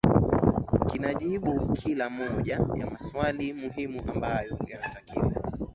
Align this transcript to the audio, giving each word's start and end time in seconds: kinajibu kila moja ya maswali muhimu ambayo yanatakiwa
kinajibu 0.91 1.73
kila 1.73 2.09
moja 2.09 2.55
ya 2.75 2.89
maswali 2.91 3.53
muhimu 3.53 4.01
ambayo 4.11 4.57
yanatakiwa 4.67 5.31